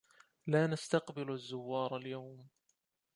[0.47, 2.47] لا نستقبل الزوّار اليوم.